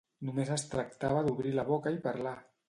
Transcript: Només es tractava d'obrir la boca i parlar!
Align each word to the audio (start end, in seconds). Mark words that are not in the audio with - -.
Només 0.27 0.49
es 0.55 0.63
tractava 0.71 1.21
d'obrir 1.29 1.53
la 1.59 1.67
boca 1.69 1.95
i 1.99 2.01
parlar! 2.09 2.35